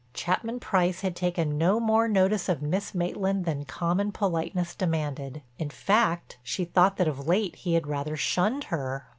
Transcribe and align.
Chapman 0.15 0.59
Price 0.59 1.01
had 1.01 1.15
taken 1.15 1.59
no 1.59 1.79
more 1.79 2.07
notice 2.07 2.49
of 2.49 2.59
Miss 2.59 2.95
Maitland 2.95 3.45
than 3.45 3.65
common 3.65 4.11
politeness 4.11 4.73
demanded, 4.73 5.43
in 5.59 5.69
fact, 5.69 6.39
she 6.41 6.65
thought 6.65 6.97
that 6.97 7.07
of 7.07 7.27
late 7.27 7.55
he 7.57 7.75
had 7.75 7.85
rather 7.85 8.17
shunned 8.17 8.63
her. 8.73 9.05